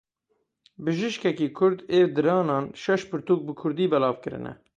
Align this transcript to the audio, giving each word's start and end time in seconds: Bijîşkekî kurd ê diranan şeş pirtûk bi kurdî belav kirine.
Bijîşkekî 0.83 1.47
kurd 1.57 1.79
ê 1.97 2.01
diranan 2.15 2.65
şeş 2.83 3.01
pirtûk 3.09 3.39
bi 3.47 3.53
kurdî 3.59 3.85
belav 3.91 4.15
kirine. 4.23 4.53